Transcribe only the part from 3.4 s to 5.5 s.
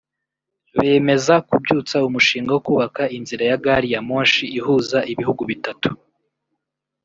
ya Gari ya moshi ihuza ibihugu